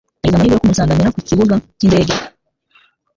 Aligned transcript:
Nagize 0.21 0.31
amahirwe 0.35 0.53
yo 0.55 0.61
kumusanganira 0.61 1.13
ku 1.15 1.21
kibuga 1.29 1.53
cy'indege. 1.77 2.13